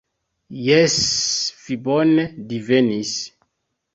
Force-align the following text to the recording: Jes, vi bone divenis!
Jes, 0.67 0.95
vi 1.65 1.77
bone 1.89 2.25
divenis! 2.53 3.13